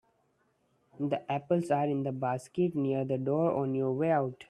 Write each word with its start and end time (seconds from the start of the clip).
The 0.99 1.31
apples 1.31 1.69
are 1.69 1.85
in 1.85 2.01
the 2.01 2.11
basket 2.11 2.73
near 2.73 3.05
the 3.05 3.19
door 3.19 3.51
on 3.51 3.75
your 3.75 3.91
way 3.91 4.09
out. 4.09 4.33